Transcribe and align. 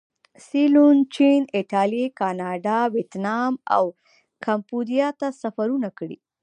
سیلون، 0.47 0.97
چین، 1.15 1.41
ایټالیې، 1.57 2.07
کاناډا، 2.19 2.79
ویتنام 2.95 3.53
او 3.75 3.85
کمبودیا 4.45 5.07
ته 5.19 5.27
سفرونه 5.41 5.89
کړي. 5.97 6.17